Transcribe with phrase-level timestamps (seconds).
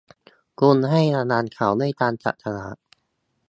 [0.59, 2.75] คุณให้รางวัลเขาด้วยการจับสลาก